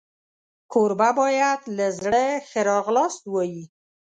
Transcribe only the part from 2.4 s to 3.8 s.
ښه راغلاست ووایي.